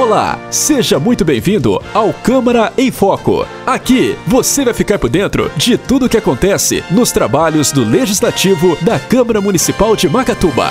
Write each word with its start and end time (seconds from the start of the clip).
Olá, 0.00 0.40
seja 0.50 0.98
muito 0.98 1.26
bem-vindo 1.26 1.78
ao 1.92 2.10
Câmara 2.10 2.72
em 2.78 2.90
Foco. 2.90 3.46
Aqui 3.66 4.16
você 4.26 4.64
vai 4.64 4.72
ficar 4.72 4.98
por 4.98 5.10
dentro 5.10 5.52
de 5.58 5.76
tudo 5.76 6.06
o 6.06 6.08
que 6.08 6.16
acontece 6.16 6.82
nos 6.90 7.12
trabalhos 7.12 7.70
do 7.70 7.84
Legislativo 7.84 8.78
da 8.80 8.98
Câmara 8.98 9.42
Municipal 9.42 9.94
de 9.94 10.08
Macatuba. 10.08 10.68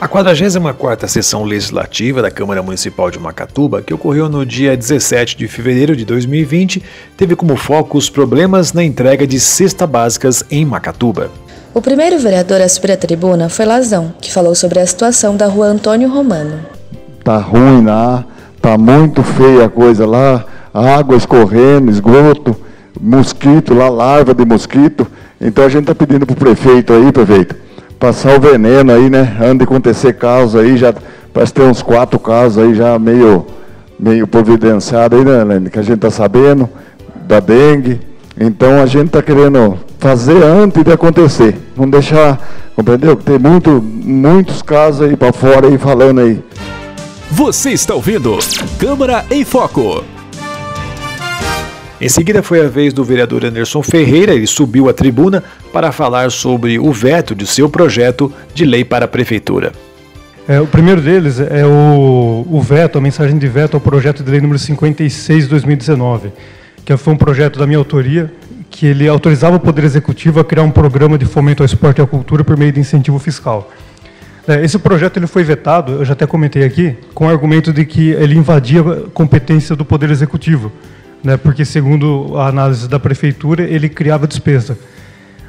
A 0.00 0.08
44ª 0.08 1.06
sessão 1.06 1.44
legislativa 1.44 2.22
da 2.22 2.30
Câmara 2.30 2.62
Municipal 2.62 3.10
de 3.10 3.18
Macatuba, 3.18 3.82
que 3.82 3.92
ocorreu 3.92 4.30
no 4.30 4.46
dia 4.46 4.74
17 4.74 5.36
de 5.36 5.46
fevereiro 5.46 5.94
de 5.94 6.06
2020, 6.06 6.82
teve 7.18 7.36
como 7.36 7.56
foco 7.56 7.98
os 7.98 8.08
problemas 8.08 8.72
na 8.72 8.82
entrega 8.82 9.26
de 9.26 9.38
cesta 9.40 9.86
básicas 9.86 10.42
em 10.50 10.64
Macatuba. 10.64 11.30
O 11.74 11.82
primeiro 11.82 12.18
vereador 12.18 12.62
a 12.62 12.68
subir 12.70 12.92
a 12.92 12.96
tribuna 12.96 13.50
foi 13.50 13.66
Lazão, 13.66 14.14
que 14.22 14.32
falou 14.32 14.54
sobre 14.54 14.80
a 14.80 14.86
situação 14.86 15.36
da 15.36 15.48
rua 15.48 15.66
Antônio 15.66 16.08
Romano. 16.08 16.60
Tá 17.22 17.36
ruim 17.38 17.84
lá, 17.84 18.24
tá 18.64 18.78
muito 18.78 19.22
feia 19.22 19.66
a 19.66 19.68
coisa 19.68 20.06
lá, 20.06 20.42
água 20.72 21.18
escorrendo, 21.18 21.90
esgoto, 21.90 22.56
mosquito 22.98 23.74
lá, 23.74 23.90
larva 23.90 24.32
de 24.32 24.42
mosquito. 24.42 25.06
Então 25.38 25.66
a 25.66 25.68
gente 25.68 25.84
tá 25.84 25.94
pedindo 25.94 26.24
pro 26.24 26.34
prefeito 26.34 26.94
aí, 26.94 27.12
prefeito, 27.12 27.54
passar 28.00 28.38
o 28.38 28.40
veneno 28.40 28.90
aí, 28.90 29.10
né? 29.10 29.36
Anda 29.38 29.56
de 29.56 29.64
acontecer 29.64 30.14
casos 30.14 30.58
aí, 30.58 30.78
já 30.78 30.94
parece 31.30 31.52
ter 31.52 31.60
uns 31.60 31.82
quatro 31.82 32.18
casos 32.18 32.56
aí 32.56 32.74
já 32.74 32.98
meio, 32.98 33.44
meio 34.00 34.26
providenciado 34.26 35.16
aí, 35.16 35.24
né, 35.26 35.44
Lene? 35.44 35.68
Que 35.68 35.78
a 35.78 35.82
gente 35.82 35.98
tá 35.98 36.10
sabendo 36.10 36.66
da 37.28 37.40
dengue. 37.40 38.00
Então 38.40 38.80
a 38.80 38.86
gente 38.86 39.10
tá 39.10 39.20
querendo 39.20 39.76
fazer 39.98 40.42
antes 40.42 40.82
de 40.82 40.90
acontecer. 40.90 41.54
Não 41.76 41.90
deixar, 41.90 42.40
compreendeu? 42.74 43.14
Tem 43.14 43.38
muito, 43.38 43.70
muitos 43.82 44.62
casos 44.62 45.02
aí 45.06 45.16
para 45.16 45.34
fora 45.34 45.66
aí 45.66 45.76
falando 45.76 46.22
aí. 46.22 46.42
Você 47.30 47.70
está 47.70 47.94
ouvindo 47.94 48.38
Câmara 48.78 49.24
em 49.30 49.44
Foco. 49.44 50.04
Em 52.00 52.08
seguida 52.08 52.42
foi 52.42 52.64
a 52.64 52.68
vez 52.68 52.92
do 52.92 53.02
vereador 53.02 53.44
Anderson 53.44 53.82
Ferreira, 53.82 54.34
ele 54.34 54.46
subiu 54.46 54.88
à 54.88 54.92
tribuna 54.92 55.42
para 55.72 55.90
falar 55.90 56.30
sobre 56.30 56.78
o 56.78 56.92
veto 56.92 57.34
de 57.34 57.46
seu 57.46 57.68
projeto 57.68 58.32
de 58.52 58.64
lei 58.64 58.84
para 58.84 59.06
a 59.06 59.08
prefeitura. 59.08 59.72
É, 60.46 60.60
o 60.60 60.66
primeiro 60.66 61.00
deles 61.00 61.40
é 61.40 61.64
o, 61.64 62.46
o, 62.48 62.60
veto, 62.60 62.98
a 62.98 63.00
mensagem 63.00 63.38
de 63.38 63.48
veto 63.48 63.74
ao 63.74 63.80
projeto 63.80 64.22
de 64.22 64.30
lei 64.30 64.40
número 64.40 64.58
56 64.58 65.44
de 65.44 65.50
2019, 65.50 66.30
que 66.84 66.94
foi 66.98 67.14
um 67.14 67.16
projeto 67.16 67.58
da 67.58 67.66
minha 67.66 67.78
autoria, 67.78 68.30
que 68.70 68.86
ele 68.86 69.08
autorizava 69.08 69.56
o 69.56 69.60
Poder 69.60 69.84
Executivo 69.84 70.40
a 70.40 70.44
criar 70.44 70.62
um 70.62 70.70
programa 70.70 71.16
de 71.16 71.24
fomento 71.24 71.62
ao 71.62 71.64
esporte 71.64 72.00
e 72.00 72.02
à 72.02 72.06
cultura 72.06 72.44
por 72.44 72.56
meio 72.56 72.70
de 72.70 72.80
incentivo 72.80 73.18
fiscal. 73.18 73.70
É, 74.46 74.62
esse 74.62 74.78
projeto 74.78 75.16
ele 75.16 75.26
foi 75.26 75.42
vetado, 75.42 75.92
eu 75.92 76.04
já 76.04 76.12
até 76.12 76.26
comentei 76.26 76.64
aqui, 76.64 76.94
com 77.14 77.26
o 77.26 77.28
argumento 77.28 77.72
de 77.72 77.84
que 77.86 78.10
ele 78.10 78.36
invadia 78.36 78.82
a 78.82 79.10
competência 79.10 79.74
do 79.74 79.84
Poder 79.84 80.10
Executivo, 80.10 80.70
né, 81.22 81.38
porque, 81.38 81.64
segundo 81.64 82.36
a 82.36 82.48
análise 82.48 82.86
da 82.86 83.00
Prefeitura, 83.00 83.62
ele 83.62 83.88
criava 83.88 84.26
despesa. 84.26 84.76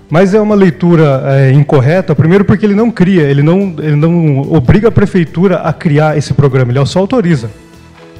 Mas 0.09 0.33
é 0.33 0.39
uma 0.39 0.55
leitura 0.55 1.23
é, 1.25 1.51
incorreta, 1.51 2.15
primeiro 2.15 2.45
porque 2.45 2.65
ele 2.65 2.75
não 2.75 2.89
cria, 2.89 3.23
ele 3.23 3.43
não, 3.43 3.75
ele 3.79 3.95
não 3.97 4.41
obriga 4.53 4.87
a 4.87 4.91
Prefeitura 4.91 5.57
a 5.57 5.73
criar 5.73 6.17
esse 6.17 6.33
programa, 6.33 6.71
ele 6.71 6.85
só 6.85 6.99
autoriza. 6.99 7.51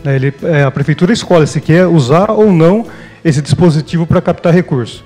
Né, 0.04 0.17
ele, 0.17 0.34
é, 0.44 0.64
a 0.64 0.72
Prefeitura 0.72 1.14
escolhe 1.14 1.48
se 1.48 1.62
quer 1.62 1.88
usar 1.88 2.32
ou 2.32 2.52
não 2.52 2.86
esse 3.23 3.42
dispositivo 3.42 4.06
para 4.06 4.20
captar 4.20 4.54
recursos. 4.54 5.06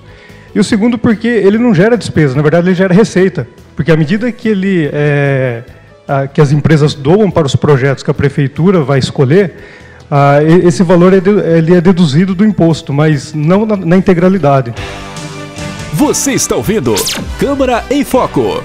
E 0.52 0.58
o 0.58 0.64
segundo, 0.64 0.98
porque 0.98 1.28
ele 1.28 1.58
não 1.58 1.72
gera 1.72 1.96
despesa, 1.96 2.34
na 2.34 2.42
verdade, 2.42 2.66
ele 2.66 2.74
gera 2.74 2.92
receita. 2.92 3.46
Porque 3.74 3.90
à 3.90 3.96
medida 3.96 4.30
que, 4.30 4.48
ele, 4.48 4.90
é, 4.92 5.62
a, 6.06 6.26
que 6.26 6.40
as 6.40 6.52
empresas 6.52 6.94
doam 6.94 7.30
para 7.30 7.46
os 7.46 7.56
projetos 7.56 8.02
que 8.02 8.10
a 8.10 8.14
prefeitura 8.14 8.82
vai 8.82 8.98
escolher, 8.98 9.54
a, 10.10 10.42
esse 10.42 10.82
valor 10.82 11.12
é, 11.12 11.20
de, 11.20 11.30
ele 11.30 11.74
é 11.74 11.80
deduzido 11.80 12.34
do 12.34 12.44
imposto, 12.44 12.92
mas 12.92 13.32
não 13.32 13.64
na, 13.64 13.76
na 13.76 13.96
integralidade. 13.96 14.74
Você 15.92 16.32
está 16.32 16.56
ouvindo 16.56 16.94
Câmara 17.38 17.84
em 17.90 18.04
Foco. 18.04 18.62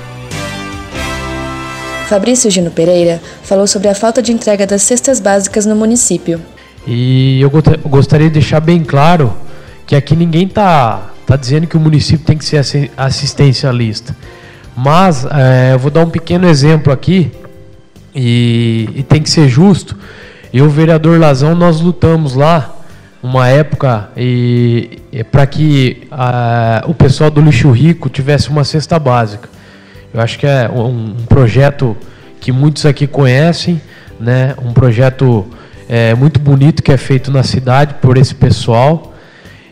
Fabrício 2.08 2.52
Gino 2.52 2.70
Pereira 2.70 3.20
falou 3.44 3.66
sobre 3.66 3.88
a 3.88 3.96
falta 3.96 4.22
de 4.22 4.32
entrega 4.32 4.68
das 4.68 4.84
cestas 4.84 5.20
básicas 5.20 5.66
no 5.66 5.76
município. 5.76 6.40
E 6.86 7.42
eu 7.42 7.50
gostaria 7.50 8.28
de 8.28 8.34
deixar 8.34 8.60
bem 8.60 8.84
claro 8.84 9.34
que 9.88 9.96
aqui 9.96 10.16
ninguém 10.16 10.46
está 10.46 11.10
tá 11.26 11.36
dizendo 11.36 11.66
que 11.66 11.76
o 11.76 11.80
município 11.80 12.24
tem 12.24 12.38
que 12.38 12.46
ser 12.46 12.92
assistencialista. 12.96 14.16
Mas 14.76 15.26
é, 15.26 15.74
eu 15.74 15.80
vou 15.80 15.90
dar 15.90 16.02
um 16.02 16.10
pequeno 16.10 16.48
exemplo 16.48 16.92
aqui 16.92 17.32
e, 18.14 18.90
e 18.96 19.04
tem 19.04 19.22
que 19.22 19.30
ser 19.30 19.48
justo. 19.48 19.98
Eu, 20.54 20.70
vereador 20.70 21.20
Lazão, 21.20 21.56
nós 21.56 21.82
lutamos 21.82 22.36
lá 22.36 22.76
uma 23.22 23.48
época 23.48 24.10
e, 24.16 25.00
e 25.12 25.24
para 25.24 25.46
que 25.48 26.08
a, 26.12 26.84
o 26.88 26.94
pessoal 26.94 27.32
do 27.32 27.42
lixo 27.42 27.72
rico 27.72 28.10
tivesse 28.10 28.50
uma 28.50 28.64
cesta 28.64 29.00
básica. 29.00 29.50
Eu 30.14 30.22
acho 30.22 30.38
que 30.38 30.46
é 30.46 30.70
um, 30.70 31.16
um 31.20 31.26
projeto 31.28 31.98
que 32.40 32.52
muitos 32.52 32.86
aqui 32.86 33.08
conhecem, 33.08 33.82
né? 34.20 34.56
Um 34.64 34.72
projeto 34.72 35.46
é, 35.90 36.14
muito 36.14 36.40
bonito 36.40 36.84
que 36.84 36.92
é 36.92 36.98
feito 36.98 37.32
na 37.32 37.44
cidade 37.44 37.96
por 37.96 38.18
esse 38.18 38.36
pessoal. 38.36 39.14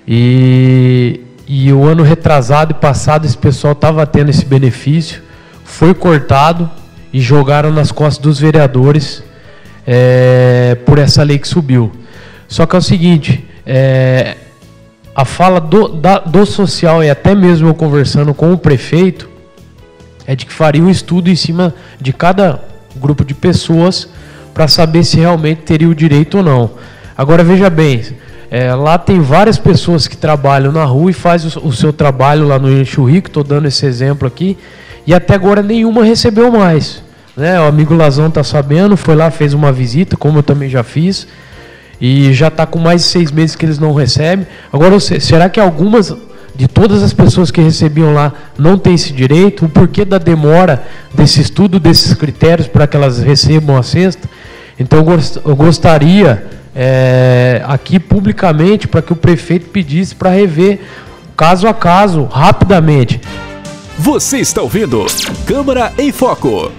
E, 0.08 1.22
e 1.48 1.72
o 1.74 1.84
ano 1.86 2.04
retrasado 2.04 2.72
e 2.72 2.74
passado 2.74 3.26
esse 3.26 3.38
pessoal 3.38 3.74
estava 3.74 4.06
tendo 4.06 4.30
esse 4.30 4.46
benefício, 4.46 5.22
foi 5.64 5.94
cortado 5.94 6.70
e 7.12 7.20
jogaram 7.20 7.72
nas 7.72 7.92
costas 7.92 8.18
dos 8.18 8.40
vereadores 8.40 9.24
é, 9.86 10.78
por 10.86 10.98
essa 10.98 11.24
lei 11.24 11.38
que 11.38 11.48
subiu. 11.48 11.92
Só 12.48 12.66
que 12.66 12.76
é 12.76 12.80
o 12.80 12.82
seguinte, 12.82 13.46
é, 13.66 14.38
a 15.16 15.26
fala 15.26 15.60
do, 15.60 15.90
da, 15.90 16.20
do 16.20 16.46
social 16.46 17.04
e 17.04 17.10
até 17.10 17.36
mesmo 17.36 17.68
eu 17.68 17.74
conversando 17.74 18.34
com 18.34 18.52
o 18.52 18.58
prefeito 18.58 19.30
é 20.26 20.36
de 20.36 20.46
que 20.46 20.54
faria 20.54 20.82
um 20.82 20.90
estudo 20.90 21.30
em 21.30 21.36
cima 21.36 21.74
de 22.00 22.14
cada 22.14 22.62
grupo 22.96 23.26
de 23.26 23.34
pessoas 23.34 24.10
para 24.54 24.68
saber 24.68 25.04
se 25.04 25.18
realmente 25.18 25.62
teria 25.64 25.90
o 25.90 25.96
direito 25.96 26.38
ou 26.38 26.44
não. 26.44 26.72
Agora 27.18 27.44
veja 27.44 27.70
bem, 27.70 28.02
é, 28.54 28.72
lá 28.76 29.00
tem 29.00 29.20
várias 29.20 29.58
pessoas 29.58 30.08
que 30.08 30.16
trabalham 30.16 30.72
na 30.72 30.86
rua 30.86 31.10
e 31.10 31.14
fazem 31.14 31.50
o, 31.56 31.70
o 31.70 31.74
seu 31.74 31.92
trabalho 31.92 32.48
lá 32.48 32.60
no 32.60 32.72
Enxo 32.72 33.04
Rico, 33.04 33.28
estou 33.28 33.44
dando 33.44 33.68
esse 33.68 33.84
exemplo 33.84 34.28
aqui, 34.28 34.56
e 35.08 35.14
até 35.14 35.34
agora 35.34 35.64
nenhuma 35.64 36.04
recebeu 36.04 36.52
mais. 36.52 37.02
Né? 37.36 37.60
O 37.60 37.64
amigo 37.64 37.96
Lazão 37.96 38.28
está 38.28 38.44
sabendo, 38.44 38.96
foi 38.96 39.16
lá, 39.16 39.32
fez 39.32 39.56
uma 39.56 39.72
visita, 39.72 40.16
como 40.16 40.38
eu 40.38 40.44
também 40.44 40.70
já 40.70 40.84
fiz, 40.84 41.28
e 42.00 42.32
já 42.32 42.50
está 42.50 42.64
com 42.68 42.78
mais 42.78 43.02
de 43.02 43.08
seis 43.08 43.32
meses 43.32 43.56
que 43.56 43.66
eles 43.66 43.80
não 43.80 43.92
recebem. 43.92 44.46
Agora, 44.72 45.00
será 45.00 45.50
que 45.50 45.60
algumas 45.60 46.16
de 46.56 46.68
todas 46.68 47.02
as 47.02 47.12
pessoas 47.12 47.50
que 47.50 47.60
recebiam 47.60 48.14
lá 48.14 48.32
não 48.56 48.78
têm 48.78 48.94
esse 48.94 49.12
direito? 49.14 49.66
O 49.66 49.70
porquê 49.70 50.06
da 50.06 50.20
demora 50.20 50.84
desse 51.12 51.42
estudo, 51.42 51.80
desses 51.80 52.14
critérios 52.14 52.68
para 52.68 52.86
que 52.86 52.96
elas 52.96 53.18
recebam 53.18 53.76
a 53.76 53.82
cesta? 53.82 54.30
Então 54.80 55.04
eu 55.44 55.56
gostaria 55.56 56.53
é, 56.76 57.62
aqui 57.66 58.00
publicamente 58.00 58.88
para 58.88 59.02
que 59.02 59.14
o 59.14 59.16
prefeito 59.16 59.70
pedisse 59.70 60.16
para 60.16 60.30
rever 60.30 60.80
caso 61.36 61.68
a 61.68 61.74
caso, 61.74 62.24
rapidamente. 62.26 63.20
Você 63.98 64.40
está 64.40 64.62
ouvindo 64.62 65.06
Câmara 65.46 65.94
em 65.98 66.12
Foco. 66.12 66.72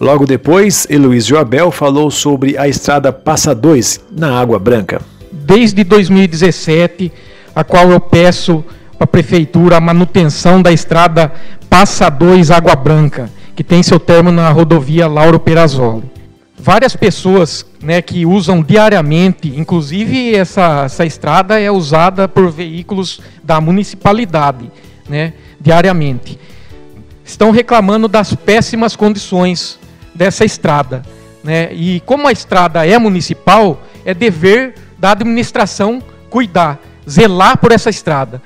Logo 0.00 0.26
depois, 0.26 0.86
Heloísio 0.90 1.38
Abel 1.38 1.70
falou 1.70 2.10
sobre 2.10 2.58
a 2.58 2.66
estrada 2.66 3.12
Passa 3.12 3.54
2 3.54 4.00
na 4.10 4.38
Água 4.38 4.58
Branca. 4.58 5.00
Desde 5.30 5.84
2017, 5.84 7.12
a 7.54 7.62
qual 7.62 7.90
eu 7.90 8.00
peço 8.00 8.64
para 8.98 9.04
a 9.04 9.06
prefeitura 9.06 9.76
a 9.76 9.80
manutenção 9.80 10.60
da 10.60 10.72
estrada 10.72 11.32
Passa 11.68 12.08
2 12.08 12.50
Água 12.50 12.74
Branca 12.74 13.30
que 13.54 13.62
tem 13.62 13.82
seu 13.82 14.00
termo 14.00 14.32
na 14.32 14.50
rodovia 14.50 15.06
Lauro 15.06 15.38
Perazzoli. 15.38 16.11
Várias 16.62 16.94
pessoas 16.94 17.66
né, 17.82 18.00
que 18.00 18.24
usam 18.24 18.62
diariamente, 18.62 19.48
inclusive 19.48 20.32
essa, 20.32 20.84
essa 20.84 21.04
estrada 21.04 21.58
é 21.58 21.68
usada 21.72 22.28
por 22.28 22.52
veículos 22.52 23.20
da 23.42 23.60
municipalidade, 23.60 24.70
né, 25.08 25.32
diariamente, 25.60 26.38
estão 27.24 27.50
reclamando 27.50 28.06
das 28.06 28.32
péssimas 28.32 28.94
condições 28.94 29.76
dessa 30.14 30.44
estrada. 30.44 31.02
Né? 31.42 31.74
E 31.74 31.98
como 32.06 32.28
a 32.28 32.32
estrada 32.32 32.86
é 32.86 32.96
municipal, 32.96 33.82
é 34.04 34.14
dever 34.14 34.76
da 34.96 35.10
administração 35.10 36.00
cuidar, 36.30 36.78
zelar 37.10 37.58
por 37.58 37.72
essa 37.72 37.90
estrada. 37.90 38.40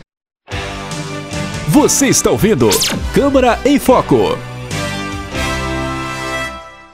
Você 1.68 2.06
está 2.06 2.30
ouvindo 2.30 2.70
Câmara 3.12 3.58
em 3.62 3.78
Foco. 3.78 4.38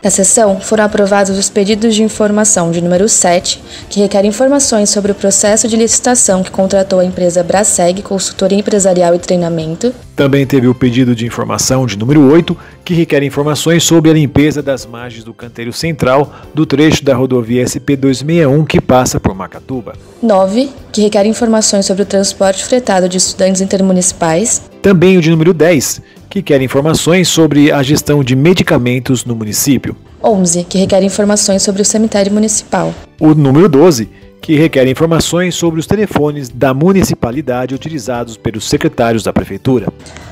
Na 0.02 0.10
sessão, 0.10 0.58
foram 0.58 0.82
aprovados 0.82 1.38
os 1.38 1.48
pedidos 1.48 1.94
de 1.94 2.02
informação 2.02 2.72
de 2.72 2.80
número 2.80 3.08
7, 3.08 3.62
que 3.88 4.00
requer 4.00 4.24
informações 4.24 4.90
sobre 4.90 5.12
o 5.12 5.14
processo 5.14 5.68
de 5.68 5.76
licitação 5.76 6.42
que 6.42 6.50
contratou 6.50 6.98
a 6.98 7.04
empresa 7.04 7.40
Braseg 7.44 8.02
Consultoria 8.02 8.58
Empresarial 8.58 9.14
e 9.14 9.20
Treinamento. 9.20 9.94
Também 10.16 10.44
teve 10.44 10.66
o 10.66 10.74
pedido 10.74 11.14
de 11.14 11.24
informação 11.24 11.86
de 11.86 11.96
número 11.96 12.20
8, 12.32 12.56
que 12.84 12.94
requer 12.94 13.22
informações 13.22 13.84
sobre 13.84 14.10
a 14.10 14.14
limpeza 14.14 14.60
das 14.60 14.84
margens 14.84 15.22
do 15.22 15.32
canteiro 15.32 15.72
central 15.72 16.34
do 16.52 16.66
trecho 16.66 17.04
da 17.04 17.14
rodovia 17.14 17.64
SP-261 17.64 18.66
que 18.66 18.80
passa 18.80 19.20
por 19.20 19.32
Macatuba. 19.36 19.92
9, 20.20 20.68
que 20.90 21.02
requer 21.02 21.26
informações 21.26 21.86
sobre 21.86 22.02
o 22.02 22.06
transporte 22.06 22.64
fretado 22.64 23.08
de 23.08 23.18
estudantes 23.18 23.60
intermunicipais. 23.60 24.62
Também 24.82 25.16
o 25.16 25.22
de 25.22 25.30
número 25.30 25.54
10, 25.54 26.02
que 26.32 26.40
quer 26.40 26.62
informações 26.62 27.28
sobre 27.28 27.70
a 27.70 27.82
gestão 27.82 28.24
de 28.24 28.34
medicamentos 28.34 29.22
no 29.22 29.36
município. 29.36 29.94
11, 30.24 30.64
que 30.64 30.78
requer 30.78 31.02
informações 31.02 31.62
sobre 31.62 31.82
o 31.82 31.84
cemitério 31.84 32.32
municipal. 32.32 32.94
O 33.20 33.34
número 33.34 33.68
12, 33.68 34.08
que 34.40 34.56
requer 34.56 34.88
informações 34.88 35.54
sobre 35.54 35.78
os 35.78 35.86
telefones 35.86 36.48
da 36.48 36.72
municipalidade 36.72 37.74
utilizados 37.74 38.38
pelos 38.38 38.66
secretários 38.66 39.22
da 39.22 39.30
prefeitura. 39.30 39.88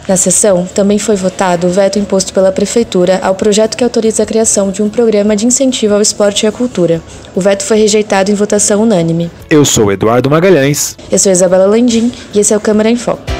Na 0.09 0.17
sessão, 0.17 0.67
também 0.75 0.99
foi 0.99 1.17
votado 1.17 1.67
o 1.67 1.71
veto 1.71 1.99
imposto 1.99 2.33
pela 2.33 2.51
prefeitura 2.51 3.21
ao 3.23 3.35
projeto 3.35 3.77
que 3.77 3.85
autoriza 3.85 4.23
a 4.23 4.27
criação 4.27 4.71
de 4.71 4.83
um 4.83 4.89
programa 4.89 5.37
de 5.37 5.45
incentivo 5.45 5.93
ao 5.93 6.01
esporte 6.01 6.45
e 6.45 6.47
à 6.47 6.53
cultura. 6.53 7.03
O 7.35 7.43
veto 7.43 7.63
foi 7.63 7.77
rejeitado 7.77 8.31
em 8.31 8.35
votação 8.35 8.81
unânime. 8.81 9.31
Eu 9.51 9.67
sou 9.67 9.93
Eduardo 9.93 10.31
Magalhães. 10.31 10.97
Eu 11.13 11.19
sou 11.19 11.31
Isabela 11.31 11.67
Landim 11.67 12.11
e 12.33 12.39
esse 12.39 12.55
é 12.55 12.57
o 12.57 12.61
Câmara 12.61 12.89
em 12.89 12.97
Foco. 12.97 13.40